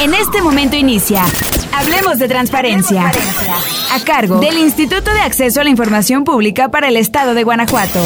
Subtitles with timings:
[0.00, 1.24] En este momento inicia.
[1.72, 3.10] Hablemos de transparencia.
[3.92, 7.98] A cargo del Instituto de Acceso a la Información Pública para el Estado de Guanajuato.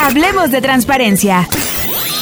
[0.00, 1.48] Hablemos de transparencia.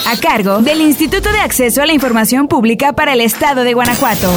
[0.06, 4.30] A cargo del Instituto de Acceso a la Información Pública para el Estado de Guanajuato.